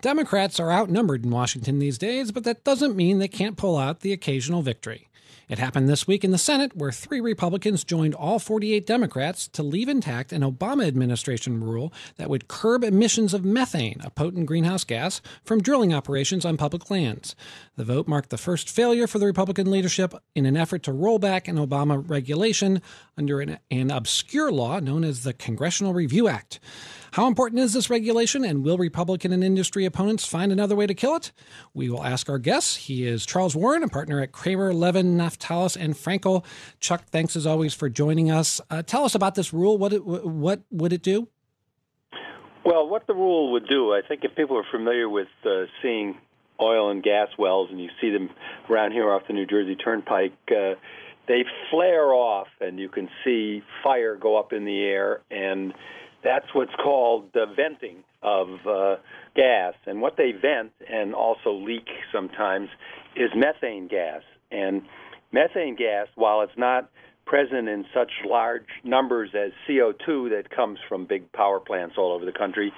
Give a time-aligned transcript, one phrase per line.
[0.00, 4.00] Democrats are outnumbered in Washington these days, but that doesn't mean they can't pull out
[4.00, 5.07] the occasional victory.
[5.48, 9.62] It happened this week in the Senate, where three Republicans joined all 48 Democrats to
[9.62, 14.84] leave intact an Obama administration rule that would curb emissions of methane, a potent greenhouse
[14.84, 17.34] gas, from drilling operations on public lands.
[17.76, 21.18] The vote marked the first failure for the Republican leadership in an effort to roll
[21.18, 22.82] back an Obama regulation
[23.16, 26.60] under an, an obscure law known as the Congressional Review Act.
[27.12, 30.94] How important is this regulation, and will Republican and industry opponents find another way to
[30.94, 31.32] kill it?
[31.72, 32.76] We will ask our guests.
[32.76, 36.44] He is Charles Warren, a partner at Kramer, Levin, Naftalis, and Frankel.
[36.80, 38.60] Chuck, thanks as always for joining us.
[38.70, 39.78] Uh, tell us about this rule.
[39.78, 41.28] What it, what would it do?
[42.64, 46.18] Well, what the rule would do, I think if people are familiar with uh, seeing
[46.60, 48.30] oil and gas wells, and you see them
[48.68, 50.74] around here off the New Jersey Turnpike, uh,
[51.28, 55.72] they flare off, and you can see fire go up in the air, and
[56.24, 58.96] that's what's called the venting of uh,
[59.36, 59.74] gas.
[59.86, 62.68] And what they vent and also leak sometimes
[63.14, 64.22] is methane gas.
[64.50, 64.82] And
[65.32, 66.90] methane gas, while it's not
[67.26, 72.24] present in such large numbers as CO2 that comes from big power plants all over
[72.24, 72.72] the country,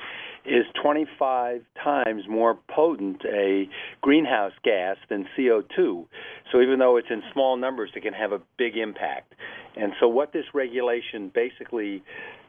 [0.44, 3.68] is 25 times more potent a
[4.00, 6.06] greenhouse gas than CO2.
[6.50, 9.34] So even though it's in small numbers, it can have a big impact.
[9.76, 12.02] And so what this regulation basically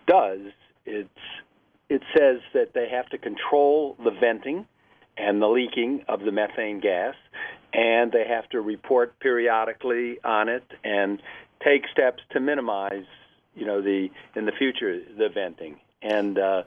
[0.08, 0.40] does
[0.86, 1.10] it's
[1.90, 4.66] it says that they have to control the venting
[5.22, 7.16] and the leaking of the methane gas,
[7.73, 11.22] and they have to report periodically on it and
[11.64, 13.05] take steps to minimize,
[13.55, 15.80] you know, the in the future the venting.
[16.02, 16.64] And uh,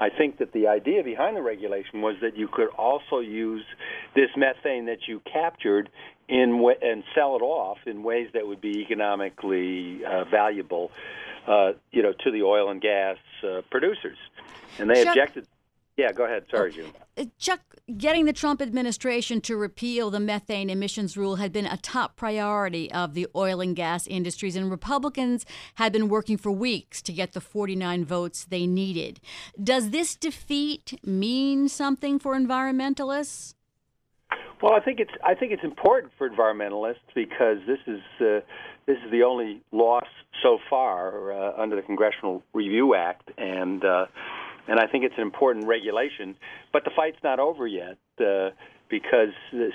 [0.00, 3.64] I think that the idea behind the regulation was that you could also use
[4.14, 5.88] this methane that you captured
[6.28, 10.90] in and sell it off in ways that would be economically uh, valuable
[11.46, 14.18] uh, you know, to the oil and gas uh, producers,
[14.78, 15.46] and they Chuck, objected.
[15.96, 16.44] Yeah, go ahead.
[16.50, 16.90] Sorry, June.
[17.18, 17.60] Uh, Chuck,
[17.98, 22.90] getting the Trump administration to repeal the methane emissions rule had been a top priority
[22.92, 25.44] of the oil and gas industries, and Republicans
[25.74, 29.20] had been working for weeks to get the 49 votes they needed.
[29.62, 33.54] Does this defeat mean something for environmentalists?
[34.62, 38.40] Well, I think it's I think it's important for environmentalists because this is uh,
[38.86, 40.06] this is the only loss
[40.42, 44.06] so far uh, under the Congressional Review Act, and uh,
[44.68, 46.36] and I think it's an important regulation.
[46.72, 48.50] But the fight's not over yet uh,
[48.88, 49.30] because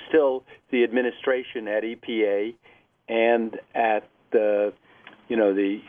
[0.08, 2.54] still the administration at EPA
[3.08, 4.72] and at the
[5.28, 5.80] you know the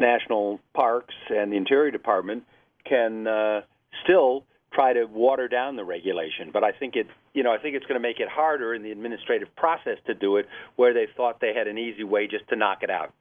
[0.00, 2.44] national parks and the Interior Department
[2.84, 3.60] can uh,
[4.04, 6.50] still try to water down the regulation.
[6.52, 8.82] But I think it, you know, I think it's going to make it harder in
[8.82, 10.46] the administrative process to do it,
[10.76, 13.12] where they thought they had an easy way just to knock it out.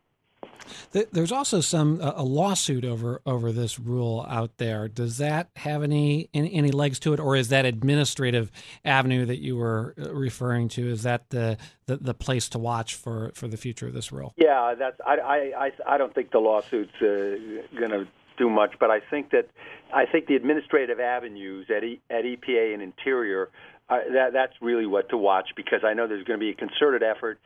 [0.91, 4.87] There's also some a lawsuit over over this rule out there.
[4.87, 8.51] Does that have any, any, any legs to it, or is that administrative
[8.85, 10.89] avenue that you were uh, referring to?
[10.89, 14.33] Is that the the, the place to watch for, for the future of this rule?
[14.37, 18.89] Yeah, that's I I I don't think the lawsuit's uh, going to do much, but
[18.89, 19.49] I think that
[19.93, 23.49] I think the administrative avenues at e, at EPA and Interior
[23.89, 26.55] uh, that that's really what to watch because I know there's going to be a
[26.55, 27.39] concerted effort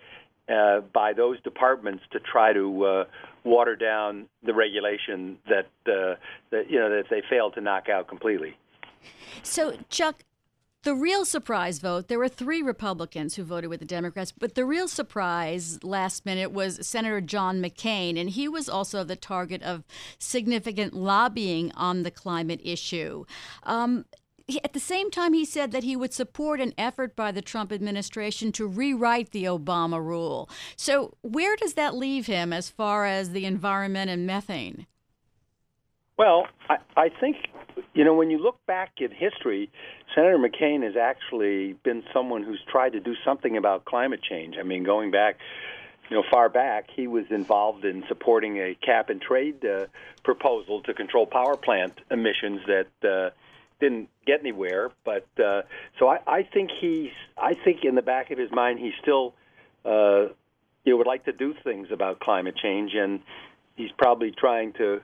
[0.52, 3.04] uh, by those departments to try to uh,
[3.44, 6.16] water down the regulation that uh,
[6.52, 8.58] that you know that they failed to knock out completely.
[9.44, 10.24] So, Chuck,
[10.84, 14.66] the real surprise vote, there were three Republicans who voted with the Democrats, but the
[14.66, 19.84] real surprise last minute was Senator John McCain, and he was also the target of
[20.18, 23.26] significant lobbying on the climate issue.
[23.64, 24.06] Um,
[24.64, 27.72] at the same time, he said that he would support an effort by the Trump
[27.72, 30.50] administration to rewrite the Obama rule.
[30.76, 34.88] So, where does that leave him as far as the environment and methane?
[36.18, 37.38] Well, I, I think
[37.94, 39.70] you know, when you look back in history,
[40.16, 44.56] Senator McCain has actually been someone who's tried to do something about climate change.
[44.60, 45.38] I mean, going back,
[46.10, 49.88] you know, far back, he was involved in supporting a cap and trade uh,
[50.24, 53.30] proposal to control power plant emissions that uh,
[53.82, 54.92] didn't get anywhere.
[55.04, 55.64] But uh,
[56.00, 59.34] so I, I think he's, I think in the back of his mind, he still,
[59.84, 60.28] uh,
[60.86, 63.20] you know, would like to do things about climate change, and
[63.76, 65.02] he's probably trying to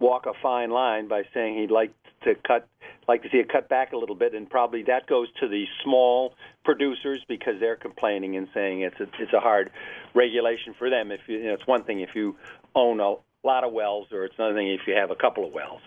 [0.00, 1.92] walk a fine line by saying he'd like
[2.24, 2.66] to cut
[3.06, 5.66] like to see it cut back a little bit and probably that goes to the
[5.82, 6.34] small
[6.64, 9.70] producers because they're complaining and saying it's a, it's a hard
[10.14, 12.34] regulation for them if you, you know it's one thing if you
[12.74, 13.14] own a
[13.46, 15.82] lot of wells or it's another thing if you have a couple of wells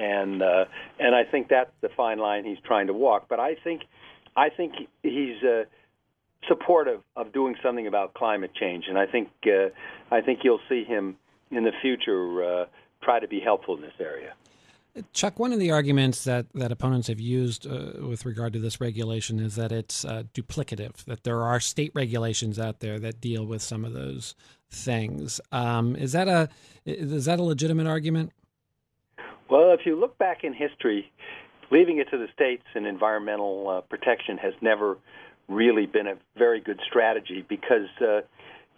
[0.00, 0.64] and uh,
[0.98, 3.82] and I think that's the fine line he's trying to walk but I think
[4.36, 5.64] I think he's uh,
[6.48, 9.68] supportive of doing something about climate change and I think uh,
[10.10, 11.16] I think you'll see him
[11.50, 12.64] in the future uh,
[13.02, 14.34] try to be helpful in this area.
[15.12, 18.80] Chuck, one of the arguments that, that opponents have used uh, with regard to this
[18.80, 23.44] regulation is that it's uh, duplicative, that there are state regulations out there that deal
[23.44, 24.34] with some of those
[24.68, 25.40] things.
[25.52, 26.48] Um, is that a
[26.84, 28.32] is that a legitimate argument?
[29.50, 31.10] Well, if you look back in history,
[31.72, 34.96] leaving it to the states in environmental uh, protection has never
[35.48, 38.20] really been a very good strategy because uh,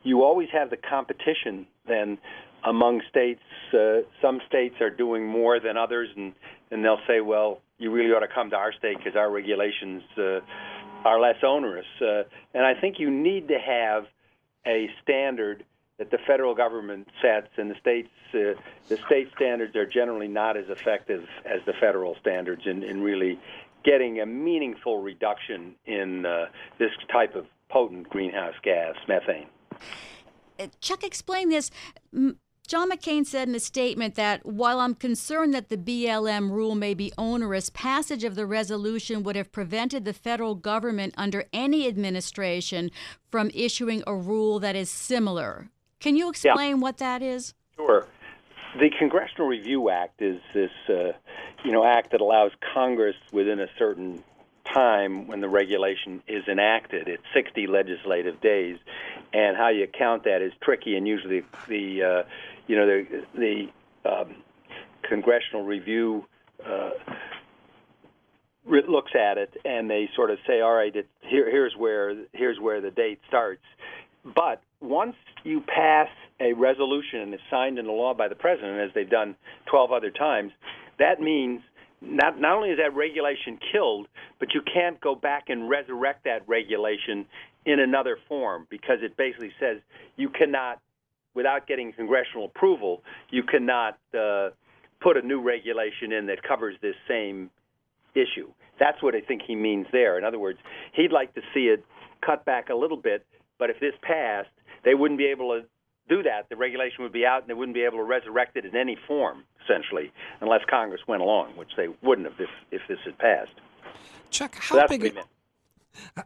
[0.02, 2.16] you always have the competition then
[2.64, 3.42] among states.
[3.74, 6.32] Uh, some states are doing more than others, and,
[6.70, 10.02] and they'll say, well, you really ought to come to our state because our regulations
[10.16, 10.40] uh,
[11.04, 11.84] are less onerous.
[12.00, 12.22] Uh,
[12.54, 14.04] and I think you need to have
[14.66, 15.64] a standard
[16.02, 20.56] that the federal government sets, and the states uh, the state standards are generally not
[20.56, 23.38] as effective as the federal standards in, in really
[23.84, 26.46] getting a meaningful reduction in uh,
[26.78, 29.46] this type of potent greenhouse gas, methane.
[30.58, 31.70] Uh, Chuck, explain this.
[32.66, 36.94] John McCain said in a statement that while I'm concerned that the BLM rule may
[36.94, 42.90] be onerous, passage of the resolution would have prevented the federal government under any administration
[43.30, 45.68] from issuing a rule that is similar.
[46.02, 46.82] Can you explain yeah.
[46.82, 47.54] what that is?
[47.76, 48.06] Sure.
[48.76, 51.12] The Congressional Review Act is this, uh,
[51.64, 54.24] you know, act that allows Congress within a certain
[54.72, 57.06] time when the regulation is enacted.
[57.06, 58.78] It's 60 legislative days,
[59.32, 60.96] and how you count that is tricky.
[60.96, 62.22] And usually, the uh,
[62.66, 64.34] you know the the um,
[65.02, 66.26] Congressional Review.
[66.64, 66.90] Uh,
[68.64, 72.60] looks at it and they sort of say, "All right, it, here, here's where here's
[72.60, 73.64] where the date starts."
[74.24, 75.14] But once
[75.44, 76.08] you pass
[76.40, 79.36] a resolution and it's signed into law by the president, as they've done
[79.70, 80.52] 12 other times,
[80.98, 81.60] that means
[82.00, 84.08] not not only is that regulation killed,
[84.40, 87.26] but you can't go back and resurrect that regulation
[87.64, 89.78] in another form because it basically says
[90.16, 90.80] you cannot,
[91.34, 94.50] without getting congressional approval, you cannot uh,
[95.00, 97.50] put a new regulation in that covers this same
[98.16, 98.50] issue.
[98.80, 100.18] That's what I think he means there.
[100.18, 100.58] In other words,
[100.94, 101.84] he'd like to see it
[102.20, 103.24] cut back a little bit
[103.62, 104.50] but if this passed,
[104.84, 105.66] they wouldn't be able to
[106.08, 106.48] do that.
[106.48, 108.96] The regulation would be out, and they wouldn't be able to resurrect it in any
[109.06, 113.52] form, essentially, unless Congress went along, which they wouldn't have if, if this had passed.
[114.30, 115.16] Chuck, how so big?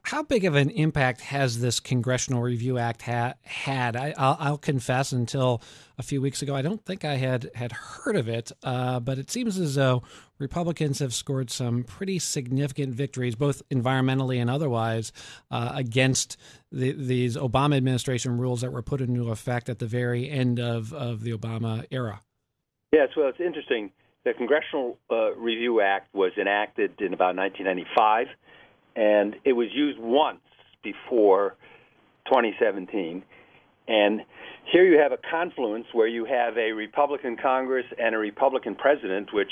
[0.05, 3.97] How big of an impact has this Congressional Review Act ha- had?
[3.97, 5.63] I, will confess, until
[5.99, 8.53] a few weeks ago, I don't think I had had heard of it.
[8.63, 10.03] Uh, but it seems as though
[10.39, 15.13] Republicans have scored some pretty significant victories, both environmentally and otherwise,
[15.51, 16.37] uh, against
[16.71, 20.93] the, these Obama administration rules that were put into effect at the very end of,
[20.93, 22.21] of the Obama era.
[22.93, 23.91] Yes, well, it's interesting.
[24.25, 28.27] The Congressional uh, Review Act was enacted in about 1995
[28.97, 30.41] and it was used once
[30.83, 31.55] before
[32.27, 33.23] 2017.
[33.89, 34.23] And
[34.73, 39.33] here you have a confluence where you have a Republican Congress and a Republican president,
[39.33, 39.51] which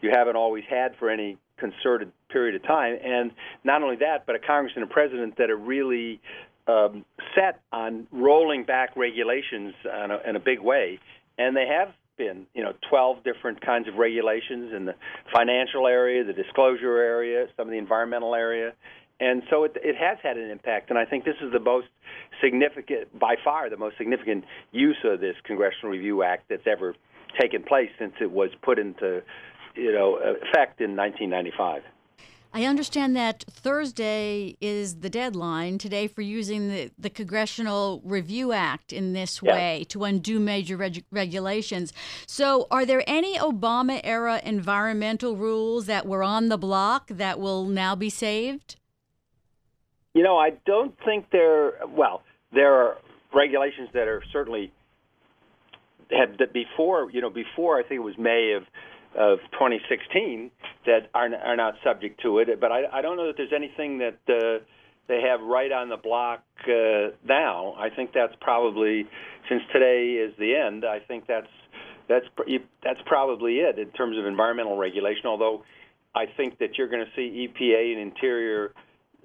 [0.00, 2.98] you haven't always had for any concerted period of time.
[3.02, 3.32] And
[3.64, 6.20] not only that, but a Congress and a president that are really
[6.66, 7.04] um,
[7.34, 10.98] set on rolling back regulations in a, in a big way.
[11.38, 14.94] And they have been, you know, 12 different kinds of regulations in the
[15.32, 18.72] financial area, the disclosure area, some of the environmental area.
[19.18, 21.86] And so it, it has had an impact, and I think this is the most
[22.42, 26.94] significant, by far, the most significant use of this Congressional Review Act that's ever
[27.40, 29.22] taken place since it was put into,
[29.74, 31.82] you know, effect in 1995.
[32.56, 38.94] I understand that Thursday is the deadline today for using the, the Congressional Review Act
[38.94, 41.92] in this way to undo major reg- regulations.
[42.26, 47.66] So, are there any Obama era environmental rules that were on the block that will
[47.66, 48.76] now be saved?
[50.14, 51.74] You know, I don't think there.
[51.86, 52.22] Well,
[52.54, 52.96] there are
[53.34, 54.72] regulations that are certainly
[56.10, 57.10] had that before.
[57.10, 58.62] You know, before I think it was May of
[59.16, 60.50] of 2016
[60.86, 62.60] that are are not subject to it.
[62.60, 64.64] But I, I don't know that there's anything that uh,
[65.08, 67.74] they have right on the block uh, now.
[67.78, 69.06] I think that's probably
[69.48, 70.84] since today is the end.
[70.84, 71.48] I think that's
[72.08, 72.26] that's
[72.84, 75.26] that's probably it in terms of environmental regulation.
[75.26, 75.64] Although
[76.14, 78.72] I think that you're going to see EPA and Interior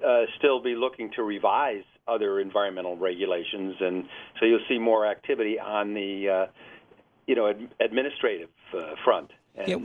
[0.05, 4.05] uh, still be looking to revise other environmental regulations, and
[4.39, 6.51] so you'll see more activity on the uh,
[7.27, 9.31] you know ad- administrative uh, front
[9.67, 9.77] yeah.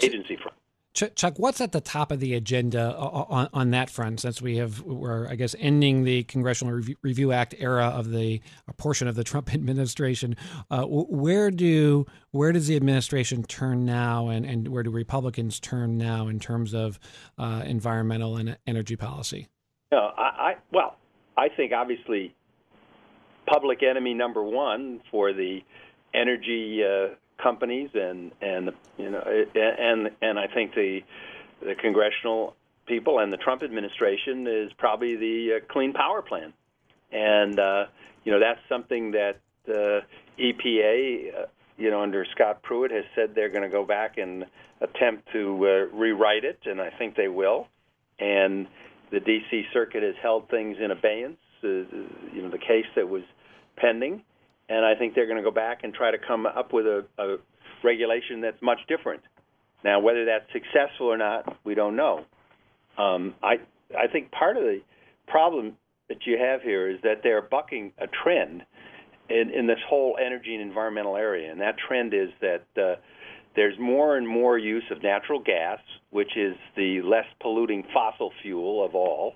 [0.00, 0.56] agency front.
[0.92, 4.18] Chuck, what's at the top of the agenda on, on that front?
[4.18, 8.40] Since we have, we're I guess ending the Congressional Review, Review Act era of the
[8.76, 10.34] portion of the Trump administration.
[10.68, 15.96] Uh, where do where does the administration turn now, and, and where do Republicans turn
[15.96, 16.98] now in terms of
[17.38, 19.46] uh, environmental and energy policy?
[19.92, 20.96] No, I, I well,
[21.36, 22.34] I think obviously
[23.46, 25.60] public enemy number one for the
[26.14, 29.22] energy uh, companies and and you know
[29.54, 31.00] and and I think the
[31.62, 32.56] the congressional
[32.86, 36.52] people and the Trump administration is probably the uh, clean power plan,
[37.12, 37.84] and uh,
[38.24, 40.00] you know that's something that uh,
[40.38, 44.44] EPA, uh, you know, under Scott Pruitt has said they're going to go back and
[44.80, 47.68] attempt to uh, rewrite it, and I think they will.
[48.18, 48.66] And
[49.10, 49.64] the D.C.
[49.72, 53.22] Circuit has held things in abeyance, uh, you know, the case that was
[53.76, 54.22] pending,
[54.70, 57.04] and I think they're going to go back and try to come up with a,
[57.18, 57.36] a
[57.82, 59.22] regulation that's much different.
[59.84, 62.24] Now, whether that's successful or not, we don't know.
[62.96, 63.56] Um, I
[63.98, 64.80] I think part of the
[65.26, 65.76] problem
[66.08, 68.62] that you have here is that they're bucking a trend
[69.28, 72.96] in, in this whole energy and environmental area, and that trend is that uh,
[73.56, 78.84] there's more and more use of natural gas, which is the less polluting fossil fuel
[78.84, 79.34] of all,